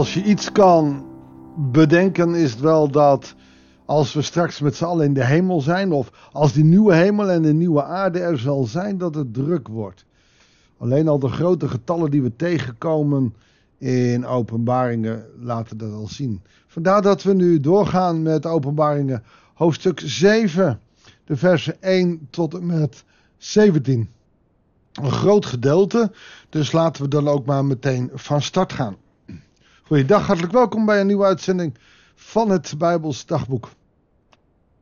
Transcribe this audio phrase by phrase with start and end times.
[0.00, 1.04] Als je iets kan
[1.56, 3.34] bedenken, is het wel dat
[3.84, 7.30] als we straks met z'n allen in de hemel zijn, of als die nieuwe hemel
[7.30, 10.04] en de nieuwe aarde er zal zijn, dat het druk wordt.
[10.78, 13.34] Alleen al de grote getallen die we tegenkomen
[13.78, 16.42] in openbaringen laten dat al zien.
[16.66, 19.22] Vandaar dat we nu doorgaan met openbaringen
[19.54, 20.80] hoofdstuk 7,
[21.24, 23.04] de versen 1 tot en met
[23.36, 24.08] 17.
[24.92, 26.12] Een groot gedeelte,
[26.48, 28.96] dus laten we dan ook maar meteen van start gaan.
[29.90, 31.74] Goeiedag, hartelijk welkom bij een nieuwe uitzending
[32.14, 33.68] van het Bijbels Dagboek.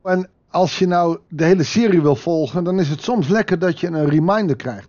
[0.03, 3.81] En als je nou de hele serie wil volgen, dan is het soms lekker dat
[3.81, 4.89] je een reminder krijgt.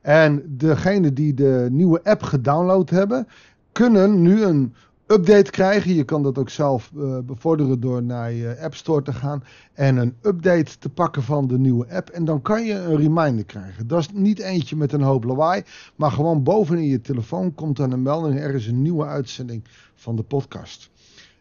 [0.00, 3.28] En degenen die de nieuwe app gedownload hebben,
[3.72, 4.74] kunnen nu een
[5.08, 5.94] update krijgen.
[5.94, 9.96] Je kan dat ook zelf uh, bevorderen door naar je App Store te gaan en
[9.96, 12.08] een update te pakken van de nieuwe app.
[12.08, 13.86] En dan kan je een reminder krijgen.
[13.86, 15.62] Dat is niet eentje met een hoop lawaai,
[15.96, 18.40] maar gewoon bovenin je telefoon komt dan een melding.
[18.40, 19.64] Er is een nieuwe uitzending
[19.94, 20.90] van de podcast.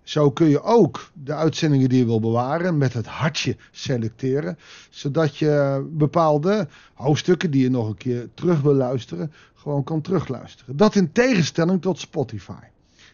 [0.04, 4.58] Zo kun je ook de uitzendingen die je wil bewaren met het hartje selecteren.
[4.90, 10.78] Zodat je bepaalde hoofdstukken die je nog een keer terug wil luisteren, gewoon kan terugluisteren.
[10.78, 12.64] Dat in tegenstelling tot Spotify.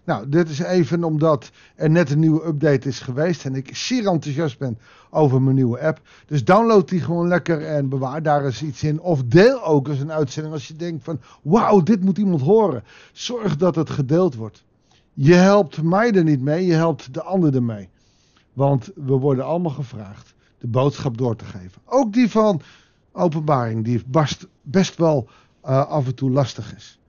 [0.04, 4.08] Nou, dit is even omdat er net een nieuwe update is geweest en ik zeer
[4.08, 4.78] enthousiast ben
[5.09, 6.02] over mijn nieuwe app.
[6.26, 9.02] Dus download die gewoon lekker en bewaar daar eens iets in.
[9.02, 12.84] Of deel ook eens een uitzending als je denkt van wauw, dit moet iemand horen.
[13.12, 14.64] Zorg dat het gedeeld wordt.
[15.14, 17.90] Je helpt mij er niet mee, je helpt de ander ermee.
[18.54, 21.81] Want we worden allemaal gevraagd de boodschap door te geven.
[21.86, 22.62] Ook die van
[23.12, 25.28] openbaring, die best, best wel
[25.66, 27.00] uh, af en toe lastig is.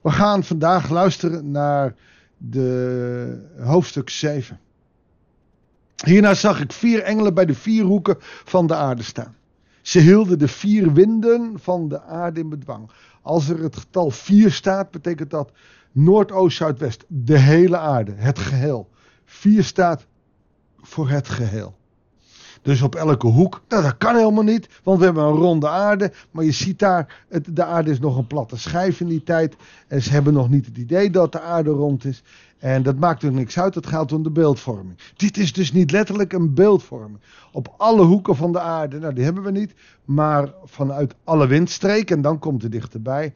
[0.00, 1.94] We gaan vandaag luisteren naar
[2.36, 4.60] de hoofdstuk 7.
[6.04, 9.36] Hierna zag ik vier engelen bij de vier hoeken van de aarde staan.
[9.82, 12.90] Ze hielden de vier winden van de aarde in bedwang.
[13.22, 15.52] Als er het getal 4 staat, betekent dat
[15.92, 18.90] Noordoost, Zuidwest, de hele aarde, het geheel.
[19.24, 20.06] 4 staat
[20.80, 21.76] voor het geheel.
[22.64, 23.62] Dus op elke hoek.
[23.68, 26.12] Nou, dat kan helemaal niet, want we hebben een ronde aarde.
[26.30, 29.56] Maar je ziet daar, de aarde is nog een platte schijf in die tijd.
[29.88, 32.22] En ze hebben nog niet het idee dat de aarde rond is.
[32.58, 34.98] En dat maakt ook niks uit, het gaat om de beeldvorming.
[35.16, 37.20] Dit is dus niet letterlijk een beeldvorming.
[37.52, 39.74] Op alle hoeken van de aarde, nou die hebben we niet.
[40.04, 43.32] Maar vanuit alle windstreken, en dan komt het dichterbij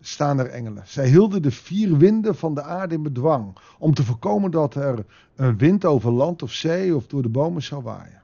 [0.00, 0.82] staan er engelen.
[0.86, 3.56] Zij hielden de vier winden van de aarde in bedwang.
[3.78, 5.04] Om te voorkomen dat er
[5.36, 8.22] een wind over land of zee of door de bomen zou waaien.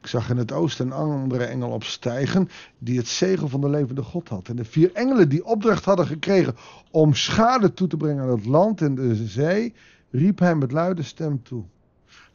[0.00, 2.48] Ik zag in het oosten een andere engel opstijgen
[2.78, 4.48] die het zegel van de levende God had.
[4.48, 6.56] En de vier engelen die opdracht hadden gekregen
[6.90, 9.74] om schade toe te brengen aan het land en de zee,
[10.10, 11.64] riep hij met luide stem toe.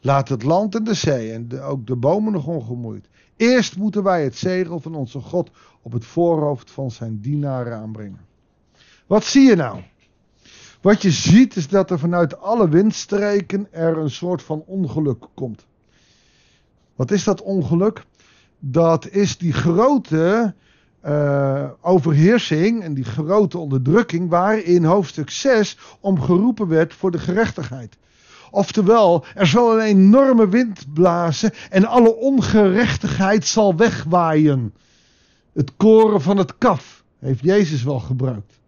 [0.00, 3.08] Laat het land en de zee en ook de bomen nog ongemoeid.
[3.36, 5.50] Eerst moeten wij het zegel van onze God
[5.82, 8.20] op het voorhoofd van zijn dienaren aanbrengen.
[9.06, 9.80] Wat zie je nou?
[10.80, 15.66] Wat je ziet is dat er vanuit alle windstreken er een soort van ongeluk komt.
[16.96, 18.04] Wat is dat ongeluk?
[18.58, 20.54] Dat is die grote
[21.06, 27.96] uh, overheersing en die grote onderdrukking waarin hoofdstuk 6 om geroepen werd voor de gerechtigheid.
[28.50, 34.74] Oftewel, er zal een enorme wind blazen en alle ongerechtigheid zal wegwaaien.
[35.52, 38.58] Het koren van het kaf heeft Jezus wel gebruikt.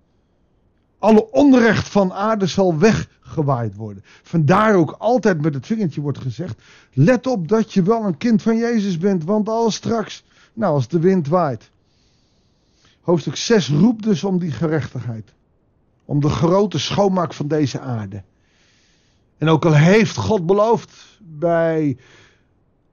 [0.98, 4.04] Alle onrecht van aarde zal weggewaaid worden.
[4.22, 6.62] Vandaar ook altijd met het vingertje wordt gezegd:
[6.92, 10.88] let op dat je wel een kind van Jezus bent, want als straks, nou als
[10.88, 11.70] de wind waait.
[13.00, 15.34] Hoofdstuk 6 roept dus om die gerechtigheid.
[16.04, 18.22] Om de grote schoonmaak van deze aarde.
[19.38, 21.96] En ook al heeft God beloofd bij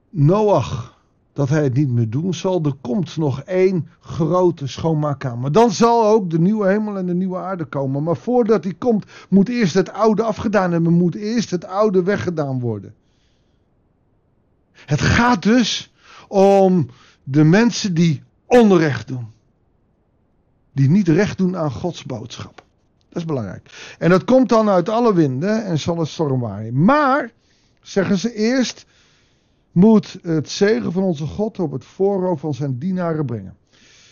[0.10, 0.98] Noach
[1.34, 2.64] dat hij het niet meer doen zal.
[2.64, 5.52] Er komt nog één grote schoonmaakkamer.
[5.52, 8.04] Dan zal ook de nieuwe hemel en de nieuwe aarde komen.
[8.04, 10.94] Maar voordat die komt, moet eerst het oude afgedaan hebben.
[10.94, 12.94] Moet eerst het oude weggedaan worden.
[14.72, 15.94] Het gaat dus
[16.28, 16.90] om
[17.24, 19.28] de mensen die onrecht doen.
[20.72, 22.64] Die niet recht doen aan Gods boodschap.
[23.10, 23.96] Dat is belangrijk.
[24.00, 26.84] En dat komt dan uit alle winden en zal het storm waaien.
[26.84, 27.32] Maar,
[27.82, 28.86] zeggen ze eerst,
[29.74, 33.58] moet het zegen van onze God op het voorhoofd van zijn dienaren brengen.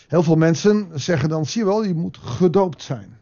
[0.08, 3.18] Heel veel mensen zeggen dan, zie je wel, je moet gedoopt zijn.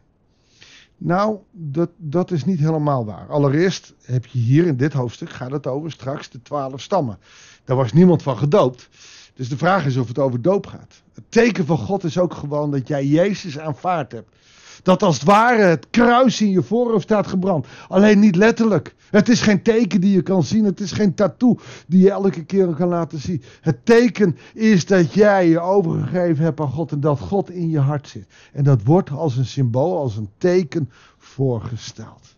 [0.97, 3.27] Nou, dat, dat is niet helemaal waar.
[3.29, 7.19] Allereerst heb je hier in dit hoofdstuk, gaat het over straks de twaalf stammen.
[7.65, 8.89] Daar was niemand van gedoopt.
[9.35, 11.03] Dus de vraag is of het over doop gaat.
[11.15, 14.37] Het teken van God is ook gewoon dat jij Jezus aanvaard hebt.
[14.82, 17.67] Dat als het ware het kruis in je voorhoofd staat gebrand.
[17.88, 18.94] Alleen niet letterlijk.
[19.11, 20.65] Het is geen teken die je kan zien.
[20.65, 23.43] Het is geen tattoo die je elke keer kan laten zien.
[23.61, 27.79] Het teken is dat jij je overgegeven hebt aan God en dat God in je
[27.79, 28.27] hart zit.
[28.53, 32.37] En dat wordt als een symbool, als een teken voorgesteld.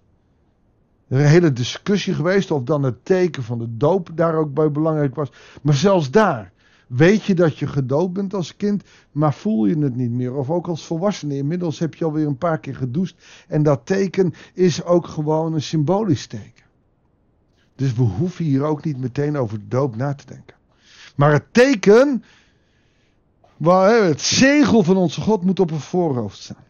[1.09, 4.55] Er is een hele discussie geweest of dan het teken van de doop daar ook
[4.55, 5.33] bij belangrijk was.
[5.63, 6.53] Maar zelfs daar
[6.95, 10.35] weet je dat je gedoopt bent als kind, maar voel je het niet meer.
[10.35, 11.37] Of ook als volwassene.
[11.37, 13.15] Inmiddels heb je alweer een paar keer gedoucht.
[13.49, 16.65] En dat teken is ook gewoon een symbolisch teken.
[17.75, 20.57] Dus we hoeven hier ook niet meteen over de doop na te denken.
[21.17, 22.25] Maar het teken,
[23.63, 26.65] het zegel van onze God moet op een voorhoofd staan.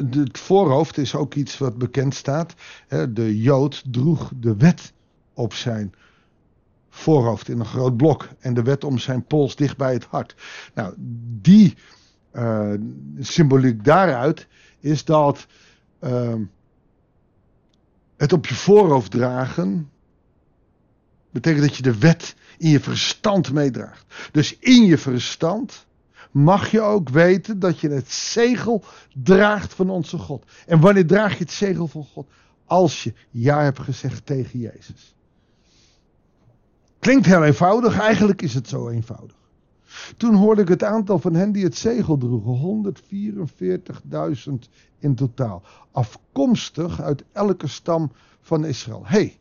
[0.00, 2.54] Het voorhoofd is ook iets wat bekend staat.
[2.88, 4.92] De Jood droeg de wet
[5.34, 6.07] op zijn voorhoofd
[7.48, 8.28] in een groot blok.
[8.38, 10.34] En de wet om zijn pols dicht bij het hart.
[10.74, 10.94] Nou,
[11.40, 11.76] die
[12.32, 12.72] uh,
[13.18, 14.46] symboliek daaruit
[14.80, 15.46] is dat
[16.00, 16.34] uh,
[18.16, 19.90] het op je voorhoofd dragen.
[21.30, 24.14] betekent dat je de wet in je verstand meedraagt.
[24.32, 25.86] Dus in je verstand
[26.30, 28.84] mag je ook weten dat je het zegel
[29.22, 30.44] draagt van onze God.
[30.66, 32.30] En wanneer draag je het zegel van God?
[32.64, 35.16] Als je ja hebt gezegd tegen Jezus.
[36.98, 39.36] Klinkt heel eenvoudig, eigenlijk is het zo eenvoudig.
[40.16, 42.94] Toen hoorde ik het aantal van hen die het zegel droegen,
[44.50, 44.52] 144.000
[44.98, 45.62] in totaal.
[45.92, 49.02] Afkomstig uit elke stam van Israël.
[49.04, 49.38] hey,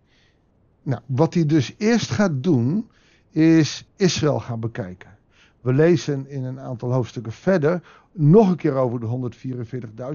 [0.84, 2.90] nou, wat hij dus eerst gaat doen,
[3.32, 5.18] is Israël gaan bekijken.
[5.62, 7.82] We lezen in een aantal hoofdstukken verder
[8.12, 9.32] nog een keer over de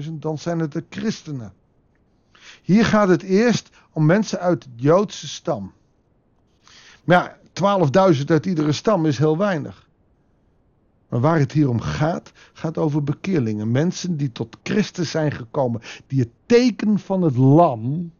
[0.03, 1.53] 144.000, dan zijn het de christenen.
[2.61, 5.73] Hier gaat het eerst om mensen uit het Joodse stam.
[7.03, 7.81] Maar ja,
[8.13, 9.87] 12.000 uit iedere stam is heel weinig.
[11.09, 13.71] Maar waar het hier om gaat, gaat over bekeerlingen.
[13.71, 15.81] Mensen die tot Christus zijn gekomen.
[16.07, 18.11] Die het teken van het lam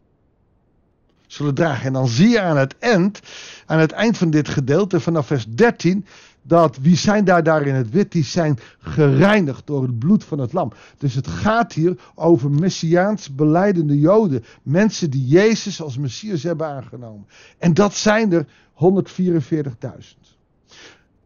[1.26, 1.86] zullen dragen.
[1.86, 3.20] En dan zie je aan het eind,
[3.66, 6.06] aan het eind van dit gedeelte, vanaf vers 13,
[6.46, 10.38] dat wie zijn daar, daar in het wit, die zijn gereinigd door het bloed van
[10.38, 10.72] het lam.
[10.98, 14.44] Dus het gaat hier over messiaans beleidende joden.
[14.62, 17.26] Mensen die Jezus als Messias hebben aangenomen.
[17.58, 20.24] En dat zijn er 144.000.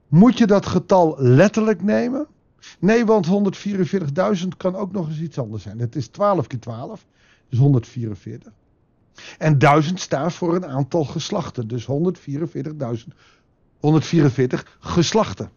[0.08, 2.26] Moet je dat getal letterlijk nemen?
[2.78, 5.78] Nee, want 144.000 kan ook nog eens iets anders zijn.
[5.78, 7.06] Het is 12 keer 12,
[7.48, 8.52] dus 144.
[9.38, 13.14] En 1000 staat voor een aantal geslachten, dus 144.000
[13.80, 15.50] 144 geslachten.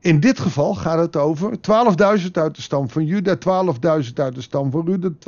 [0.00, 4.40] In dit geval gaat het over 12.000 uit de stam van Juda, 12.000 uit de
[4.40, 5.18] stam van Rude, 12.000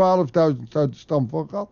[0.73, 1.69] uit de stam van Gad,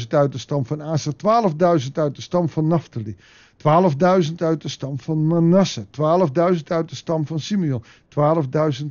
[0.00, 3.16] 12.000 uit de stam van Aser, 12.000 uit de stam van Naphtali,
[3.56, 8.86] 12.000 uit de stam van Manasse, 12.000 uit de stam van Simeon, 12.000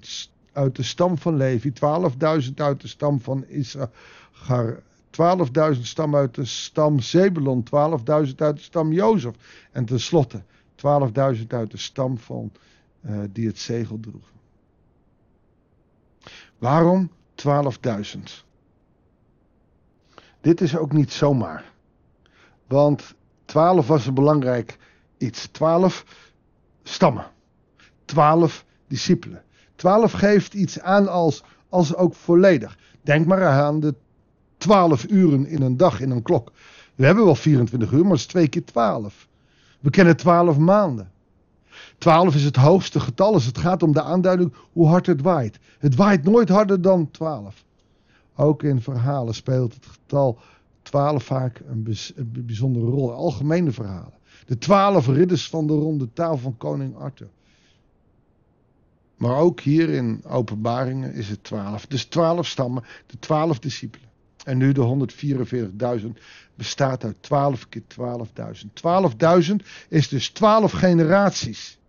[0.53, 4.81] uit de stam van Levi, 12.000 uit de stam van Issachar,
[5.75, 9.35] 12.000 stam uit de stam Zebulon, 12.000 uit de stam Jozef.
[9.71, 10.43] En tenslotte
[10.75, 12.51] 12.000 uit de stam van
[13.05, 14.33] uh, die het zegel droegen.
[16.57, 18.19] Waarom 12.000?
[20.41, 21.73] Dit is ook niet zomaar.
[22.67, 23.15] Want
[23.45, 24.77] 12 was een belangrijk
[25.17, 25.47] iets.
[25.47, 26.05] 12
[26.83, 27.31] stammen.
[28.05, 29.43] 12 discipelen.
[29.75, 32.77] 12 geeft iets aan als, als ook volledig.
[33.01, 33.95] Denk maar aan de
[34.65, 36.51] 12 uren in een dag in een klok.
[36.95, 39.27] We hebben wel 24 uur, maar het is twee keer 12.
[39.79, 41.11] We kennen 12 maanden.
[41.97, 45.59] 12 is het hoogste getal als het gaat om de aanduiding hoe hard het waait.
[45.79, 47.63] Het waait nooit harder dan 12.
[48.35, 50.39] Ook in verhalen speelt het getal
[50.81, 51.83] 12 vaak een,
[52.45, 53.13] bijzondere rol.
[53.13, 54.13] Algemene verhalen.
[54.45, 57.29] De 12 ridders van de ronde taal van koning Arthur.
[59.17, 61.85] Maar ook hier in openbaringen is het 12.
[61.85, 64.04] Dus 12 stammen, de 12 discipelen.
[64.45, 65.07] En nu de
[66.01, 66.07] 144.000
[66.55, 69.47] bestaat uit 12 keer 12.000.
[69.47, 69.55] 12.000
[69.89, 71.79] is dus 12 generaties.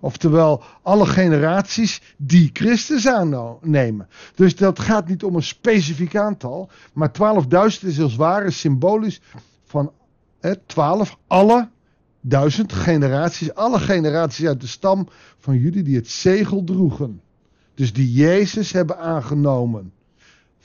[0.00, 4.08] Oftewel, alle generaties die Christus aannemen.
[4.34, 6.70] Dus dat gaat niet om een specifiek aantal.
[6.92, 7.10] Maar
[7.80, 9.20] 12.000 is als ware symbolisch
[9.64, 9.92] van
[10.66, 11.68] 12, alle
[12.20, 13.54] duizend generaties.
[13.54, 17.20] Alle generaties uit de stam van jullie die het zegel droegen.
[17.74, 19.92] Dus die Jezus hebben aangenomen.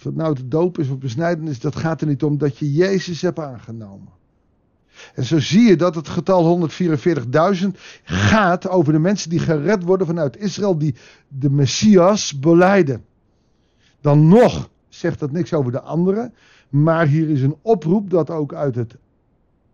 [0.05, 2.73] Of het nou de doop is of besnijdenis, dat gaat er niet om dat je
[2.73, 4.07] Jezus hebt aangenomen.
[5.15, 7.67] En zo zie je dat het getal 144.000
[8.03, 10.95] gaat over de mensen die gered worden vanuit Israël, die
[11.27, 13.05] de Messias beleiden.
[14.01, 16.33] Dan nog zegt dat niks over de anderen,
[16.69, 18.95] maar hier is een oproep dat ook uit het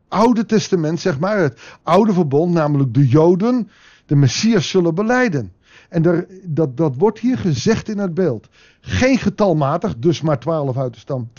[0.07, 3.69] Oude Testament, zeg maar, het Oude Verbond, namelijk de Joden,
[4.05, 5.51] de Messias zullen beleiden.
[5.89, 8.49] En er, dat, dat wordt hier gezegd in het beeld.
[8.81, 11.29] Geen getalmatig, dus maar 12 uit de stam,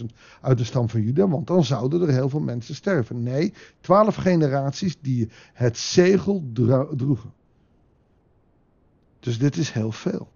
[0.00, 0.06] 12.000
[0.40, 3.22] uit de stam van Juda, want dan zouden er heel veel mensen sterven.
[3.22, 6.44] Nee, 12 generaties die het zegel
[6.96, 7.32] droegen.
[9.20, 10.28] Dus dit is heel veel.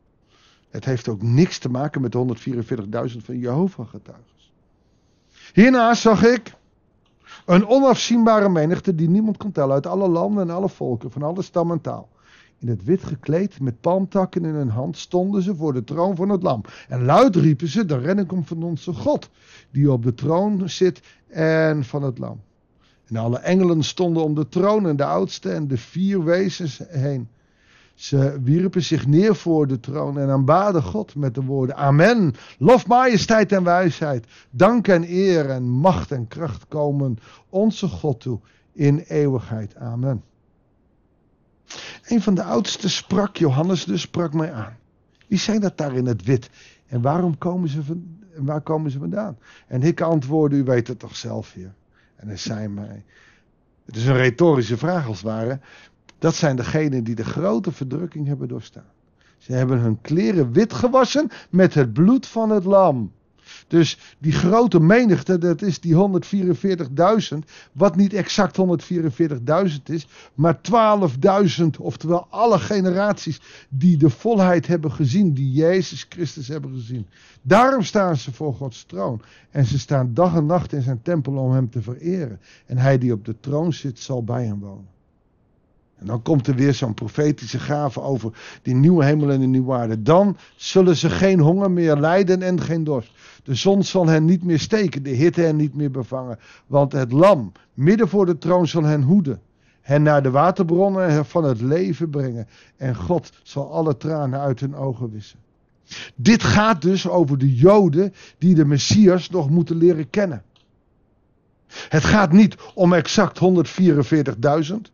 [0.70, 2.36] Het heeft ook niks te maken met de
[3.10, 4.32] 144.000 van Jehovah getuigen.
[5.52, 6.52] Hierna zag ik
[7.46, 11.42] een onafzienbare menigte die niemand kon tellen uit alle landen en alle volken, van alle
[11.42, 12.08] stam en taal.
[12.58, 16.28] In het wit gekleed, met palmtakken in hun hand, stonden ze voor de troon van
[16.28, 16.60] het lam.
[16.88, 19.30] En luid riepen ze, de redding komt van onze God,
[19.70, 22.40] die op de troon zit en van het lam.
[23.04, 27.28] En alle engelen stonden om de troon en de oudste en de vier wezens heen.
[27.94, 32.34] Ze wierpen zich neer voor de troon en aanbaden God met de woorden: Amen.
[32.58, 38.40] Lof, majesteit en wijsheid, dank en eer en macht en kracht komen onze God toe
[38.72, 39.76] in eeuwigheid.
[39.76, 40.22] Amen.
[42.04, 44.76] Een van de oudsten sprak, Johannes dus, sprak mij aan.
[45.26, 46.50] Wie zijn dat daar in het wit?
[46.86, 49.38] En waarom komen ze van, waar komen ze vandaan?
[49.66, 51.74] En ik antwoordde, u weet het toch zelf hier.
[52.16, 53.04] En hij zei mij,
[53.84, 55.60] het is een retorische vraag als het ware.
[56.24, 58.92] Dat zijn degenen die de grote verdrukking hebben doorstaan.
[59.38, 63.12] Ze hebben hun kleren wit gewassen met het bloed van het lam.
[63.66, 66.22] Dus die grote menigte, dat is die
[67.32, 67.38] 144.000,
[67.72, 68.58] wat niet exact
[69.68, 70.58] 144.000 is, maar
[71.60, 77.06] 12.000, oftewel alle generaties die de volheid hebben gezien, die Jezus Christus hebben gezien.
[77.42, 79.22] Daarom staan ze voor Gods troon.
[79.50, 82.40] En ze staan dag en nacht in zijn tempel om hem te vereren.
[82.66, 84.92] En hij die op de troon zit, zal bij hem wonen.
[86.04, 88.32] En dan komt er weer zo'n profetische gave over
[88.62, 90.02] die nieuwe hemel en de nieuwe aarde.
[90.02, 93.12] Dan zullen ze geen honger meer lijden en geen dorst.
[93.42, 96.38] De zon zal hen niet meer steken, de hitte hen niet meer bevangen.
[96.66, 99.40] Want het lam, midden voor de troon, zal hen hoeden.
[99.80, 102.48] Hen naar de waterbronnen van het leven brengen.
[102.76, 105.38] En God zal alle tranen uit hun ogen wissen.
[106.14, 110.42] Dit gaat dus over de Joden die de Messias nog moeten leren kennen.
[111.88, 114.93] Het gaat niet om exact 144.000.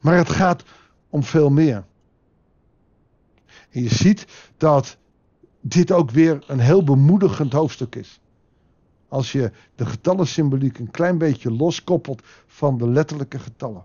[0.00, 0.64] Maar het gaat
[1.10, 1.84] om veel meer.
[3.70, 4.26] En je ziet
[4.56, 4.96] dat
[5.60, 8.20] dit ook weer een heel bemoedigend hoofdstuk is.
[9.08, 13.84] Als je de getallensymboliek een klein beetje loskoppelt van de letterlijke getallen.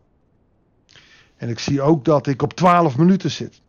[1.36, 3.62] En ik zie ook dat ik op 12 minuten zit.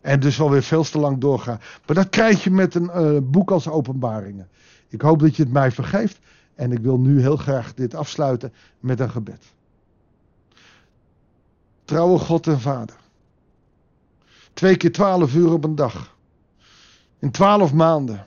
[0.00, 1.60] En dus alweer veel te lang doorga.
[1.86, 4.48] Maar dat krijg je met een uh, boek als openbaringen.
[4.88, 6.18] Ik hoop dat je het mij vergeeft.
[6.54, 9.44] En ik wil nu heel graag dit afsluiten met een gebed.
[11.88, 12.96] Trouwe God en Vader.
[14.52, 16.16] Twee keer twaalf uur op een dag.
[17.18, 18.26] In twaalf maanden.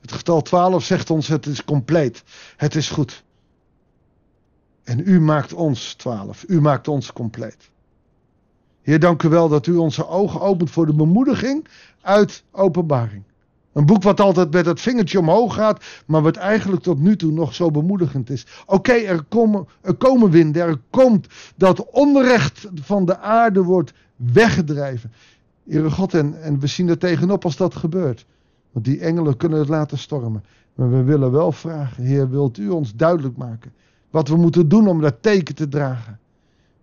[0.00, 2.22] Het getal twaalf zegt ons het is compleet.
[2.56, 3.24] Het is goed.
[4.84, 6.44] En u maakt ons twaalf.
[6.48, 7.70] U maakt ons compleet.
[8.82, 11.68] Heer, dank u wel dat u onze ogen opent voor de bemoediging
[12.00, 13.22] uit openbaring.
[13.76, 17.32] Een boek wat altijd met het vingertje omhoog gaat, maar wat eigenlijk tot nu toe
[17.32, 18.46] nog zo bemoedigend is.
[18.66, 25.12] Oké, er, komen, er komen winden, er komt dat onrecht van de aarde wordt weggedreven.
[25.68, 28.26] Heere God, en, en we zien er tegenop als dat gebeurt.
[28.72, 30.44] Want die engelen kunnen het laten stormen.
[30.74, 33.72] Maar we willen wel vragen, Heer, wilt u ons duidelijk maken
[34.10, 36.18] wat we moeten doen om dat teken te dragen?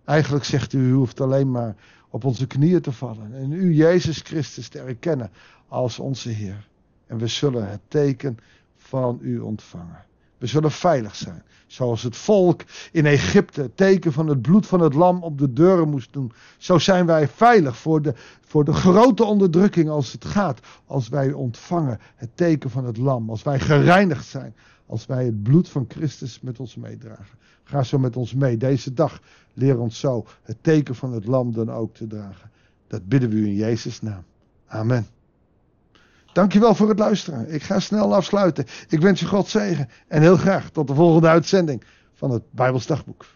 [0.04, 1.74] Eigenlijk zegt u, u hoeft alleen maar
[2.10, 5.30] op onze knieën te vallen en u, Jezus Christus, te erkennen
[5.68, 6.72] als onze Heer.
[7.06, 8.38] En we zullen het teken
[8.76, 10.04] van u ontvangen.
[10.38, 11.42] We zullen veilig zijn.
[11.66, 15.52] Zoals het volk in Egypte het teken van het bloed van het lam op de
[15.52, 16.32] deuren moest doen.
[16.58, 20.60] Zo zijn wij veilig voor de, voor de grote onderdrukking als het gaat.
[20.86, 23.30] Als wij ontvangen het teken van het lam.
[23.30, 24.54] Als wij gereinigd zijn.
[24.86, 27.38] Als wij het bloed van Christus met ons meedragen.
[27.64, 28.56] Ga zo met ons mee.
[28.56, 29.20] Deze dag
[29.52, 32.50] leer ons zo het teken van het lam dan ook te dragen.
[32.86, 34.24] Dat bidden we u in Jezus' naam.
[34.66, 35.06] Amen.
[36.34, 37.54] Dankjewel voor het luisteren.
[37.54, 38.64] Ik ga snel afsluiten.
[38.88, 43.26] Ik wens je God zegen en heel graag tot de volgende uitzending van het Bijbelsdagboek.